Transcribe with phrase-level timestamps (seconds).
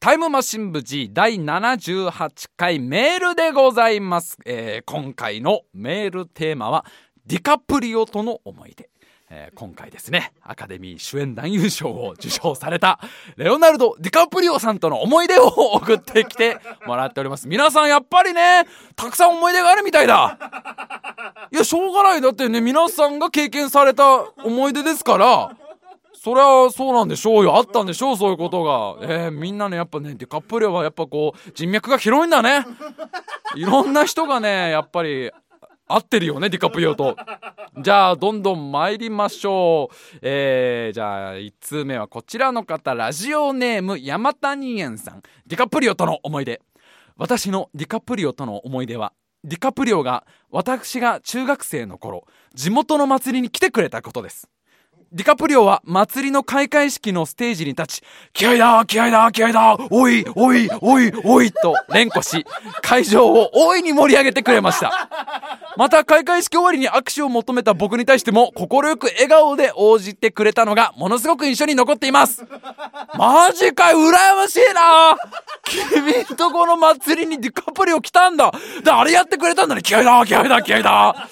[0.00, 6.84] タイムマシン部 G 第78回メールでございます、えー今回のメールテーマは
[7.26, 8.88] ディカプリオとの思い出、
[9.28, 10.32] えー今回ですね。
[10.40, 13.00] アカデミー主演男優賞を受賞された
[13.36, 17.48] レオナルド・ディカプリオさんとの思い出を送ってきてもらっております。
[17.48, 20.38] 皆さんやっぱりねたくさん思い出があるみたいだ。
[21.50, 22.20] いやしょうがない。
[22.20, 25.56] だってね皆さんが経験された思い出ですから
[26.28, 27.56] そりゃそうなんでしょうよ。
[27.56, 28.98] あったんでしょうそういうことが。
[29.00, 32.66] えー、みんなねやっぱねディカプリオはやっぱこう人脈が広いんだね。
[33.56, 35.30] いろんな人がねやっぱり
[35.86, 37.16] 合ってるよねディカプリオと。
[37.80, 40.18] じゃあどんどん参りましょう。
[40.20, 42.94] えー、じゃあ1通目はこちらの方。
[42.94, 45.22] ラジオネーム山谷園さん。
[45.46, 46.60] ディカプリオとの思い出。
[47.16, 49.14] 私のディカプリオとの思い出は
[49.44, 54.48] ディカプリオが私が中学生の頃地元の祭りに来てくれたことです
[55.10, 58.02] ディカプリオは祭りの開会式のステージに立ち、
[58.34, 62.44] 気合だ気合だ気合だおいおいおいおいと連呼し、
[62.82, 65.08] 会場を大いに盛り上げてくれました。
[65.78, 68.68] また開会式終わりに握手を求めた僕に対しても快
[68.98, 72.44] く笑顔で応じてくれたのがものすごく印象に残っています。
[73.16, 75.16] マジかよ羨ましいな
[75.64, 78.52] 君んとこの祭りにディカプリオ来たんだ
[78.84, 81.28] で、あれやってくれたんだね気合だ気合だ気合だ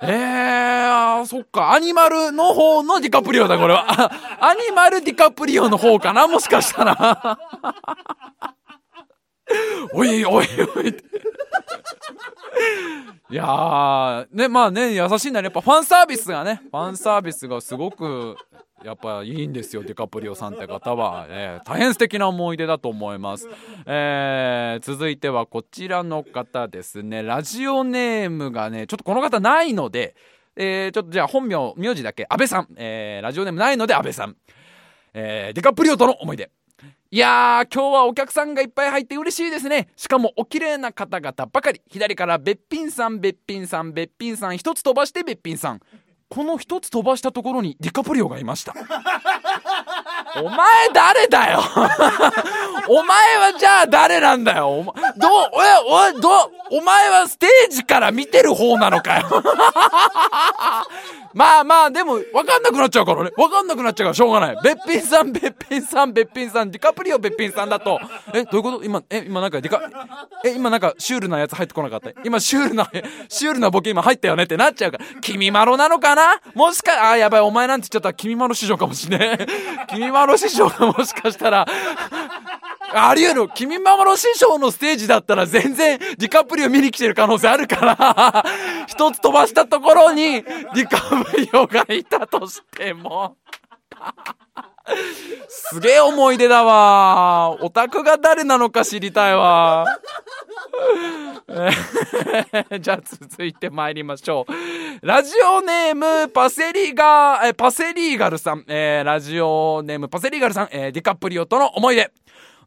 [0.00, 1.72] えー、あそっか。
[1.72, 3.86] アニマルの方のディカプリオだ、これは。
[4.40, 7.38] アニマルディカプリオの方かなもしかしたら。
[9.92, 10.94] おいおいおい。
[13.28, 15.46] いやー、ね、まあね、優しいんだね。
[15.46, 18.36] やっぱファンサービスがね、ファンサービスがすごく、
[18.84, 21.26] やっぱいいんですよ、デカプリオさんって方は。
[21.28, 23.48] えー大変素敵な思い出だと思います。
[23.86, 27.22] えー続いてはこちらの方ですね。
[27.22, 30.14] ラジオネームがね、ちょっとこの方ないので、
[30.54, 32.68] えーちょっとじゃあ本名、名字だけ、安倍さん。
[32.76, 34.36] えーラジオネームないので安倍さん。
[35.14, 36.50] えーデカプリオとの思い出。
[37.16, 39.88] いやー、今日はお客さんがいっぱい入って嬉しいですね。
[39.96, 41.80] しかもお綺麗な方々ばかり。
[41.88, 45.80] 左からべっぴんさん、べっぴんさん、べっぴんさん、一つ飛ばしてべっぴんさん。
[46.28, 48.74] この一つ飛ばしたところにディカプリオがいました。
[50.42, 51.62] お前誰だよ
[52.88, 54.68] お前はじゃあ誰なんだよ。
[54.68, 55.38] お前、ど、お、
[56.16, 59.26] お、ど、お前はステージから見てる方なのかよ。
[61.34, 63.30] まあまあ、でも、わかんなくなっちゃうからね。
[63.36, 64.56] わかんなくなっちゃうからしょうがない。
[64.62, 68.00] べっぴんさん、べっぴんさん、べっぴんさん、ディカプリオべっぴんさんだと、
[68.32, 68.84] え、どういうこと？
[68.84, 69.82] 今、え、今なんかディカ、
[70.44, 72.10] え、今なんかシュールなやつ入ってこなかった？
[72.24, 72.88] 今シュールな、
[73.28, 76.40] シュールなボケ今入ったよねってなっちゃうから、君まろなのかな？
[76.54, 79.46] もしか、あ、やばい、お前なんて言っちゃったら君まろ師匠かもしれねえ。
[79.88, 81.66] 君まろ師匠がもしかしたら、
[82.96, 83.48] あり得る。
[83.54, 88.44] 君まろ師匠のステージだったら全然ディカプリオ見に来てる可能性あるから、
[88.86, 93.36] 一つ飛ばしたところにディカプリオがいたとしても。
[95.48, 97.56] すげえ思い出だわ。
[97.60, 99.84] オタクが誰なのか知りたいわ。
[102.80, 105.06] じゃあ続いて参りましょう。
[105.06, 108.64] ラジオネームパセリガー、えパセリーガルさん。
[108.68, 112.12] えーラジオネームパセリーガルさん、えーディカプリオとの思い出。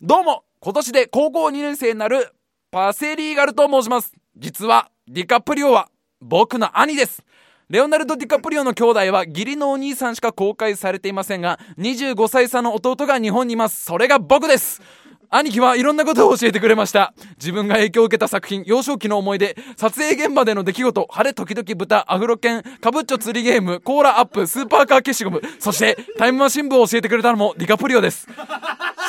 [0.02, 2.32] どうも、今年で高校2年生になる
[2.72, 4.14] パセリーガルと申します。
[4.38, 5.90] 実はディカプリオは
[6.22, 7.22] 僕の兄です。
[7.68, 13.84] レオナルド・ディカプリオの兄弟は義理のお兄さんしか公開されていませんが、25歳差の弟が日本にいます。
[13.84, 14.82] それが僕です。
[15.32, 17.14] 兄貴はいろんなことを教えてくれました。
[17.38, 28.28] 自分が影響を受けた作品、幼少期の思い出、撮影現場での出来事、晴れ時々豚、アフロ犬、カブッチョ釣りゲーム、コーラアップ、スーパーカー消しゴム、そしてタイムマシン部を教えてくれたのもディカプリオです。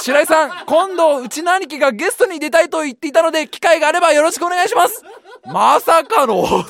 [0.03, 5.03] 白井さん、今度、うちの兄貴がゲストに出たいと言っていたので、機会があればよろしくお願いします。
[5.47, 6.69] まさかの弟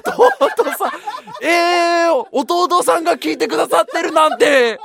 [0.79, 4.79] さん、えー、弟さんが聞いてくださってるなんて。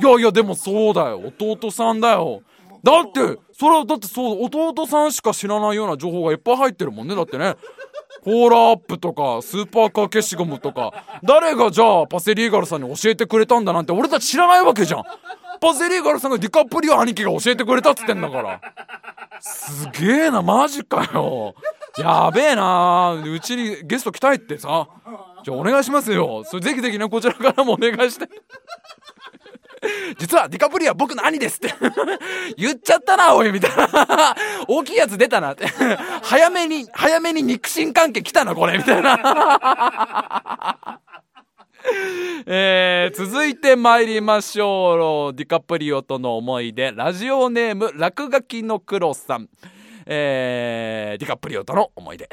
[0.00, 1.32] いやいや、でもそうだよ。
[1.40, 2.42] 弟さんだよ。
[2.86, 7.16] だって、それは、だってそう、弟さんしか知らないような情報がいっぱい入ってるもんね。
[7.16, 7.56] だってね。
[8.22, 10.92] コーラアップとか、スーパーカー消しゴムとか、
[11.22, 15.02] 誰がじゃあパセリーガルさんに教えてくれたんだなんて俺たち知らないわけじゃん。
[15.60, 18.60] パセリーガルさんがディカプリオ兄貴が教えてくれたっつってんだから。
[19.40, 21.54] すげえな、マジかよ。
[21.98, 23.12] やべえな。
[23.12, 24.88] うちにゲスト来たいってさ。
[25.44, 26.42] じゃあお願いしますよ。
[26.44, 28.28] それぜひぜひね、こちらからもお願いして。
[30.18, 31.74] 実はディカプリオは僕の兄ですって。
[32.56, 34.34] 言っちゃったなおいみたいな。
[34.68, 35.66] 大きいやつ出たなって。
[36.22, 41.00] 早めに早めに肉親関係来たなこれみたいな。
[42.46, 46.92] えー、続いて参りましょうディカプリオとの思い出。
[46.92, 49.48] ラジオネーム落書きの黒さん。
[50.06, 52.28] えー、ディカプリオとの思い出。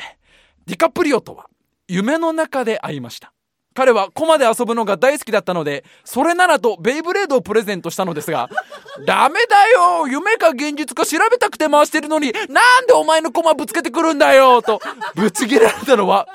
[0.66, 1.48] ディカプリオとは
[1.88, 3.33] 夢の中で会いました。
[3.74, 8.50] 彼はコマで遊ぶのが大好きだったので、それならとベイブレードをプレゼントしたのですが、
[9.06, 14.82] ダメだよ夢か現実か調べたくて回してるのに、なんでお前のコマぶつけてくるんだよと、
[15.16, 16.28] ぶち切れられたのは、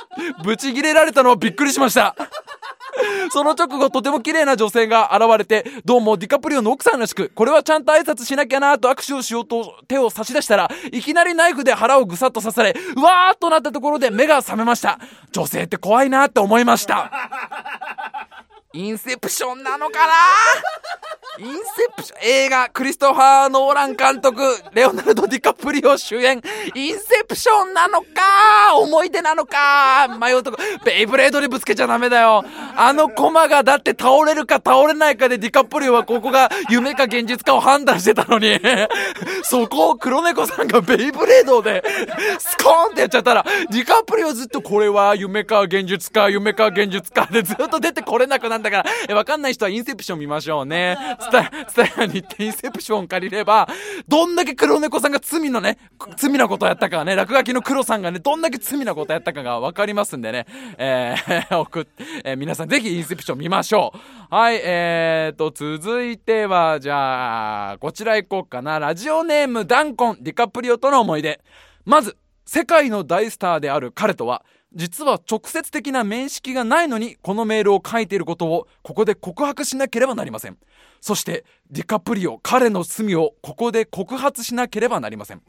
[0.44, 2.14] ぶち切れられたのはびっくりしました。
[3.30, 14.98] その直後、とても綺麗な女性が現れて、どうもディカプリオの奥さんらしく、これはちゃんと挨拶しなきゃなと握手をしようと手を差し出したら、いきなりナイフで腹をぐさっと刺され、うわーっとなったところで目が覚めました。
[15.32, 17.10] 女性って怖いなって思いました。
[18.74, 20.14] インセプションなのかな
[21.40, 21.60] インセ
[21.96, 24.42] プション映画クリストファー・ノーラン監督
[24.74, 26.42] レオナルド・ディカプリオ主演。
[26.74, 30.58] インセプションなのか思い出なのか迷うとこ。
[30.84, 32.44] ベイブレードでぶつけちゃダメだよ。
[32.76, 38.58] あのコマがだって倒れるか倒れないかでディカプリオはここが夢か現実かを判断してたのに。
[39.44, 41.84] そこを黒猫さんがベイブレードで
[42.40, 49.14] スコーンってやっちゃったらディカプリオずっとこれは夢か現実か夢か現実かでずっと出てこれなくなんだから。
[49.14, 50.96] わかんない人はインセプション見ましょうね。
[51.28, 53.68] スタ、スタヤに行ってインセプション借りれば、
[54.06, 55.78] どんだけ黒猫さんが罪のね、
[56.16, 60.46] 罪なことやったかね、落書きの黒さんがね、どんだけ罪なことやったかがわかりますんでね、
[60.78, 61.86] えー、 送っ、
[62.24, 64.34] えー、皆さんぜひインセプション見ましょう。
[64.34, 68.78] はい、えーと、続いては、じゃあ、こちら行こうかな。
[68.78, 71.40] ラジオネームダンコン、ディカプリオとの思い出。
[71.84, 80.58] まず、世界の大スターである彼とは、実は直接的な面識がないのにこのメールを書いていることをここで告白しなければなりません
[81.00, 85.42] そしてディカプリオ彼の罪をここで告発しなければなりません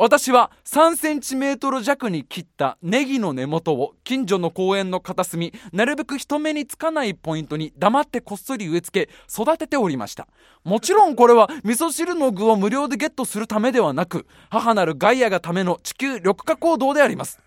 [0.00, 10.28] 私は3センチメートル弱に切ったネギの根元を近所の公園の片隅、なるべく人目につかないポイントに黙ってこっそり植え付け育てておりました。
[10.62, 17.40] もちろんこれは味噌汁の具を無料でゲットするためではなく、母なるガイアがための地球緑化行動であります。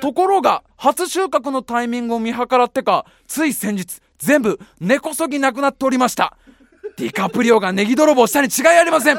[0.00, 6.36] ところが、初収穫のタイミングを見計らってか、つい先日、全部根こそぎなくなっておりました。
[6.96, 9.18] ディカプリオがネギ泥棒したに違いありません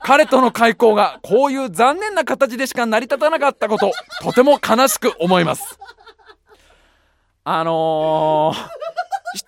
[0.00, 3.92] 彼との開口がこういう残念な形でしか成り立たなかったこと、
[4.22, 5.78] とても悲しく思います。
[7.44, 8.83] あのー、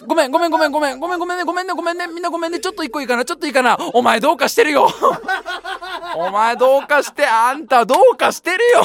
[0.06, 4.88] ごめん、ごめん、ごめん、ごめん、ごめん、ごめんね、ごめんね、ごめんね、みんなごめんね、ちょっと一個いいかな、ちょっといいかな、お前どうかしてるよ。
[6.16, 8.82] お前どうかして、あんたどうかしてるよ。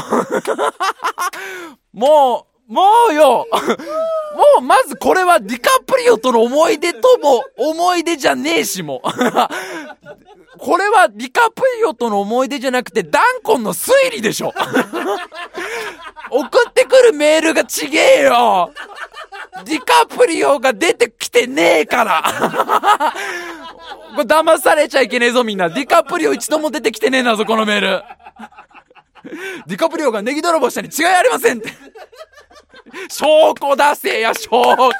[1.94, 9.02] もう、もうよ もうまずこれはディカプリオとの思い出とも思い出じゃねえしも。
[10.58, 14.54] これはディカプリオとの思い出じゃなくてダンコンの推理でしょ。
[16.30, 18.72] 送ってくるメールがちげえよ。
[19.66, 22.24] ディカプリオが出てきてねえから。
[24.16, 25.70] これ騙されちゃいけねえぞみんな。
[25.70, 28.04] ディカプリオ一度も出てきてねえなぞこのメール。
[29.68, 31.70] ディカプリオがネギ泥棒したに違いありませんって。
[33.10, 34.92] 証拠出せや、証拠。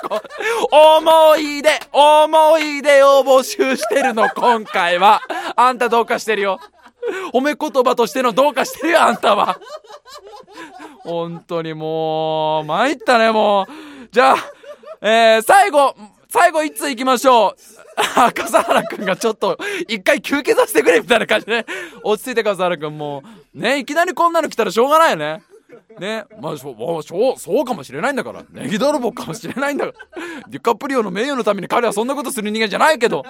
[0.72, 5.22] 思い出、思い出を募集してるの、今回は。
[5.56, 6.60] あんたどうかしてるよ。
[7.34, 9.60] 褒め言葉としてのどうかしてるよ、あんたは。
[11.00, 13.91] 本当にもう、参ったね、もう。
[14.12, 14.38] じゃあ、
[15.02, 15.96] えー、最後、
[16.30, 17.56] 最後一通行きましょう。
[18.34, 21.66] 笠原くんがちょっと一回休憩させてくれみたいな感じで、ね、
[22.04, 23.22] 落ち着いて笠原くんも
[23.54, 25.44] うねいきなりこんなの来たらしょうがないよね。
[26.00, 26.26] ね。
[26.42, 28.44] まあしょしょそうかもしれないんだから。
[28.52, 30.48] ネギ泥棒かもしれないんだから。
[30.50, 33.24] デュカプリオの名誉のために彼はそんなことする人間じゃないけど。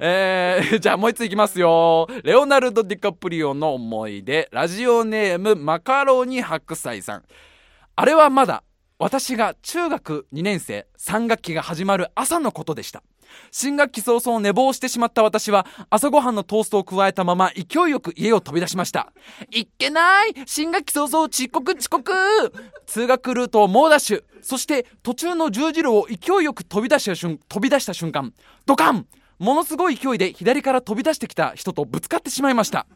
[0.00, 2.06] えー、じゃあもう一ついきますよ。
[2.22, 4.48] レオナルド・ディカプリオの思い出。
[4.52, 7.24] ラジオネームマカロニ白菜さん。
[7.96, 8.62] あれはまだ
[8.98, 13.04] 私が中学2年生3学期が始まる朝のことでした。
[13.52, 19.12] 新学期早々寝坊してしまった私は朝ごはんのトーストを加えたまま勢いよく家を飛び出しました。
[19.52, 22.12] いっけない新学期早々遅刻遅刻。
[22.86, 24.24] 通学ルートを猛ダッシュ。
[24.42, 28.32] そして途中の十字路を勢いよく飛び出した瞬飛び出した瞬間
[28.66, 29.06] ドカン！
[29.38, 32.88] ものすごい勢いで左から飛び出してきた人とぶつかってしまいました。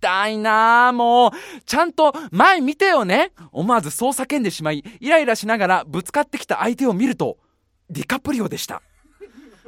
[0.00, 1.30] 痛いなあもう。
[1.66, 3.32] ちゃんと前見てよね。
[3.52, 7.38] 思わずそう叫んでしまいイライラしながらぶつかってきた相手を見ると
[7.90, 8.82] ディカプリオでした。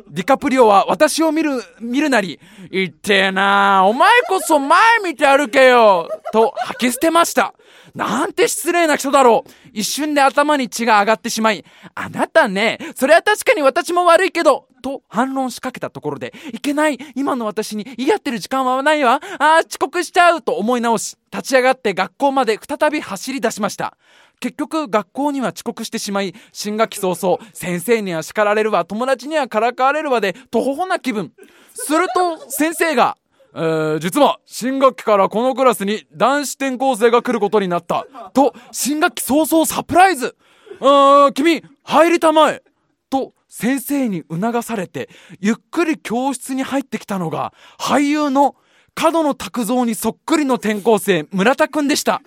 [0.09, 7.55] ディカプリオは私を見る、見るなり、言ってえなお前こそ前見て歩けよと吐き捨てました。
[7.95, 9.51] なんて失礼な人だろう。
[9.73, 23.97] 一瞬で頭に血が上がってしまい、あなたね、それは確かに私も悪いけど、と反論しかけたところで、いけない、今の私に言い合ってる時間はないわ、ああ、遅刻しちゃうと思い直し、立ち上がって学校まで再び走り出しました。
[24.41, 31.33] 結局学校には遅刻してしまい新学期早々先生には叱られるわ友達にはからかわれるわでとほほな気分。
[31.75, 33.17] すると先生が
[33.55, 38.07] えー、実は新学期からこのクラスに男子転校生が来ることになった。
[38.33, 40.37] と新学期早々サプライズ。
[40.81, 42.63] うーん君入りたまえ。
[43.11, 45.09] と先生に促されて
[45.41, 48.55] ゆっくり教室に入ってきたのが俳優の
[48.95, 52.23] 角野拓造にそっくりの転校生村田くんでした。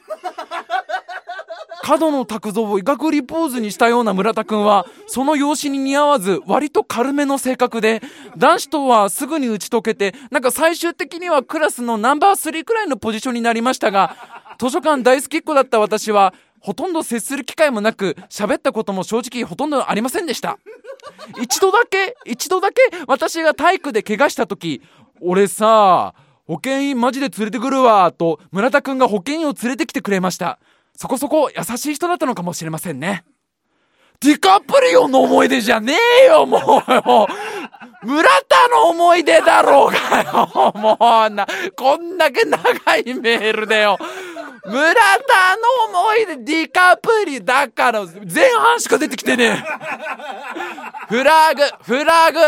[1.83, 8.01] 角野卓造を医学リポーズにしたような村田くんはその容姿に似合わず割と軽めの性格で
[8.37, 14.15] 男子とはすぐに打ち解けてなんか最終的にはクラスのナンバー3くらいのポジションになりましたが
[14.57, 20.57] 図書館大好きっ子だった私はほとんど接する機会もなく喋ったことも正直ほとんどありませんでした。
[21.41, 24.81] 一度だけ一度だけ私が体育で怪我した時
[25.19, 26.13] 俺さ
[26.47, 30.59] 保健員マジで連れてくるわと村田くんが保健員を連れてきてくれました。
[30.95, 33.23] そこそこ優しい人だったのかもしれませんね。
[34.19, 36.61] ディカプリオの思い出じゃねえよもう。
[38.05, 40.97] 村田の思い出だろうがよも
[41.27, 41.29] う。
[41.29, 41.45] な
[41.75, 43.97] こんだけ長いメールでよ。
[44.65, 45.57] 村田
[45.91, 49.63] の思い出ディカプリだから前半しか出てきてねえ。
[51.09, 52.39] フラグフラグ。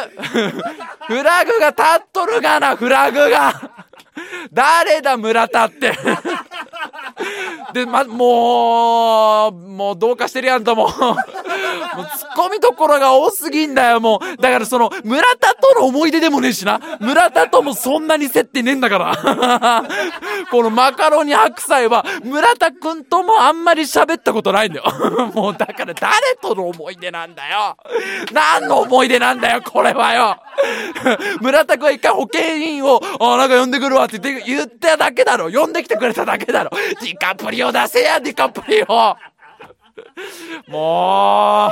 [1.07, 3.71] フラグが立っとるがなフラグが。
[4.53, 5.91] 誰だ村田って。
[7.73, 10.89] で、ま、もう、もうどうかしてるやんとも。
[11.95, 14.41] もう突っ込みどころが多すぎんだよ、もう。
[14.41, 16.79] だからその、村田との思い出でもねえしな。
[16.99, 19.83] 村田ともそんなに接点ねえんだから。
[20.51, 24.85] このマカロニ白菜は、村田くんともあんまり喋ったことないんだよ。
[25.33, 27.77] もうだから誰との思い出なんだよ。
[28.31, 30.37] 何の思い出なんだよ、これはよ。
[31.41, 35.49] 村田くんは一回保健員を、あ、なんか呼んでくるわって言って、言っただけだろ。
[35.51, 36.71] 呼んできてくれただけだろ。
[37.01, 39.15] ディカプリオ出せや、ディカプリオ
[40.67, 41.71] もう、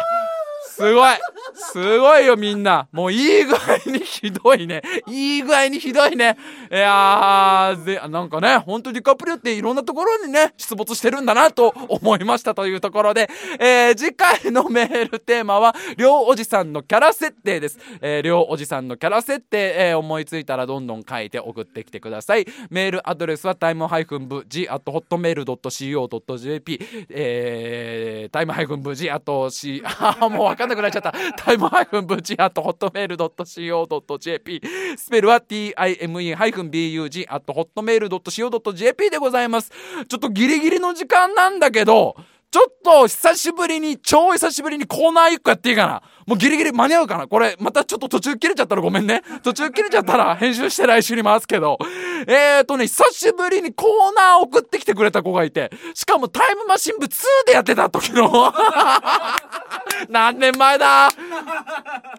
[0.76, 1.14] すごい
[1.54, 2.88] すごいよみんな。
[2.92, 4.82] もういい具合にひどいね。
[5.08, 6.36] いい具合にひどいね。
[6.72, 17.78] いやー、で、なんかね、本当にディカプリオっていろんなところにね、出没してるんだなと思いましたというところで、えー、次回のメールテーマは、りょうおじさんのキャラ設定です。
[18.02, 22.48] えー、りょうおじさんのキャラ設定、えー、思いついたらどんどん書いて送ってきてください。
[22.72, 31.14] メールアドレスはタイムハイフンブ g at hotmail.co.jp えー、タイムハイフンブ g at c あもうわかんなくなっちゃった。
[31.38, 34.62] タイムハイフンブチアットホットメールドット CO.jp
[34.98, 39.72] スペルは time ハイフン bug アットホットメールドット CO.jp でございます。
[40.08, 42.16] ちょっとギリギリの時間なんだけど
[42.52, 46.04] ちょっと久しぶりに、超久しぶりにコーナー1個やっていいかな。
[46.26, 49.22] もうギリギリ間に合うかなこれ、またちょっと途中切れちゃったらごめんね。
[49.44, 51.78] 途中切れちゃったら編集して来週に回すけど。
[52.28, 57.12] えーとね、久しぶりにコーナー送ってきてくれた子がいて、しかもタイムマシン部2
[57.48, 58.32] でやってた時の。
[60.10, 61.10] 何年前だ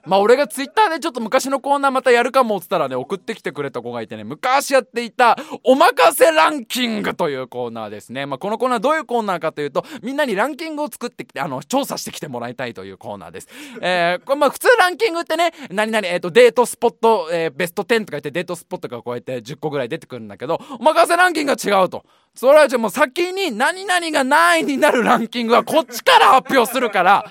[0.07, 8.27] まあ俺がツイッターでちょっと昔のコーナーまたやるかもっつったらね、送ってきてくれた子がいてね、昔やっていた、おまかせランキングというコーナーですね。
[8.27, 13.49] まあこのコーナーどういうコーナーかというと、みんなにランキングを作ってきて、あの、調査してきてもらいたいというコーナーです。
[13.81, 22.05] えー、えこれまあ普通ランキングってね、何々、えっ、ー、と、デートスポット、えー、ベスト10とか言ってデートスポットがこうやって10個ぐらい出てくるんだけど、おまかせランキングが違うと。
[22.35, 27.31] それはじゃもう先に何々が何位になるランキングはこっちから発表するから、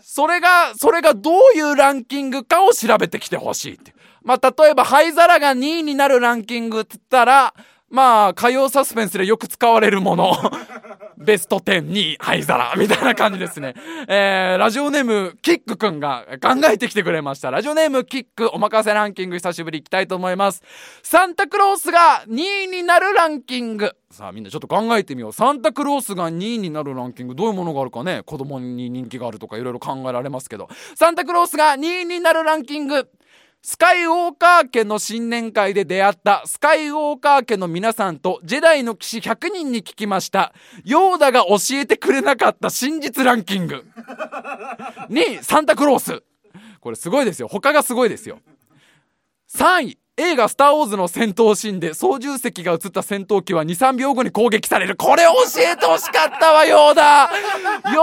[0.00, 3.94] それが、それがどういうランキングかを調べてきてほしいって。
[4.22, 7.54] まあ、例えば、灰皿が2位になるランキングって言ったら、
[7.90, 10.32] まあ、火曜サスペンスでよく使われるもの。
[11.18, 13.74] ベスト10に灰皿みたいな感じですね。
[14.08, 17.50] えー、ラジオネームキックくんが考えてきてくれました。
[17.50, 20.62] ラジオネームキックおまかせランキング久しぶりいきたいと思います。
[21.02, 23.92] サンタクロースが2位になるランキング。
[24.10, 25.32] さあみんなちょっと考えてみよう。
[25.32, 30.68] サンタクロースが2位になるランキングどういうものがあるかね子供に人気があるとかいろいろ考えられますけど。
[30.94, 33.10] サンタクロースが2位になるランキング。
[33.62, 40.54] スカイウォーカー家の新年会で出会ったスカイウォーカー家の皆さんとジェダイの騎士100人に聞きました。
[40.84, 43.84] ヨーダが教えてくれなかった真実ランキング。
[45.10, 46.22] 2位、サンタクロース。
[46.80, 47.48] これすごいですよ。
[47.48, 48.38] 他がすごいですよ。
[49.54, 57.30] 3位、映画「スター・ウォーズ」の戦闘シーンで操縦席が映った戦闘機は23秒後に攻撃されるこれ教えてほしかったわヨーダ
[57.92, 58.02] ヨ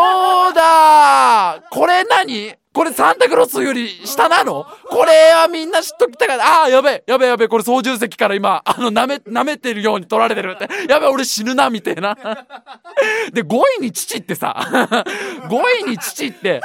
[0.52, 2.56] ーダこれ何？
[2.78, 4.64] これサンタクロースより下なの？
[4.88, 10.70] これはみんな知っときたから、ああ、やべえ、やべえ、やべえ、これ操縦席から今、あの、舐め、舐めてるように取られてるって。
[10.88, 12.14] やべえ、俺死ぬな、みたいな。
[13.34, 14.56] で、5位に父ってさ、
[15.50, 16.62] 5位に父って、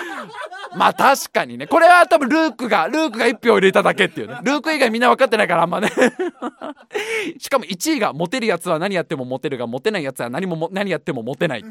[0.76, 1.66] まあ確かにね。
[1.66, 4.38] これは多分ルークが、ルークが1票入れただけっていうね。
[4.42, 5.92] ルーク以外みんな分かってないからあんまね。
[7.38, 11.64] しかも1位がモテるやつは何やってもモテるが、モテないやつは何も何やってもモテない。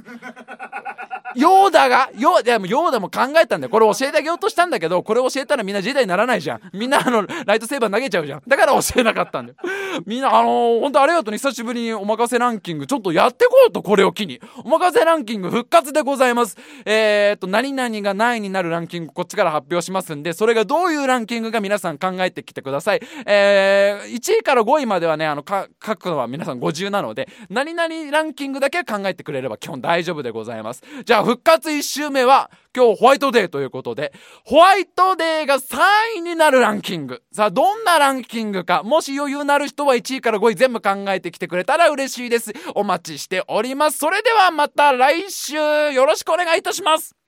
[1.35, 3.69] ヨーダがヨーダもヨーダも考えたんだよ。
[3.69, 6.61] これ教えてあげようとしたんだけどこれ教えたらみんなジェダイにならないじゃん。
[6.73, 8.41] みんなあのライトセーバー投げちゃうじゃん。
[8.47, 9.57] だから教えなかったんだよ。
[10.05, 14.39] みんなあのー、本当ありがとうね久しぶりにお任せランキングちょっとやってこうとこれを機に。
[14.63, 16.57] お任せランキング復活でございます。
[16.85, 23.01] えー、っと何々が何位になるランキングこっちから発表しますんでそれがどういうランキングか皆さん考えてきてください。
[23.25, 30.83] えー、1位から5位まではねあの書くのは皆さん50なので何々ランキングだけ考えてくれれば基本大丈夫でございます。
[31.05, 34.13] じゃあ復活1周目は今日ホワイトデーということで、
[34.45, 37.21] ホワイトデーが3位になるランキング。
[37.31, 42.51] さあ、どんなランキングか、もし余裕のある人は1位から5位全部考えてきてくれたら嬉しいです。
[42.73, 43.99] お待ちしております。
[43.99, 47.22] それではまた来週よろしくお願いいたします。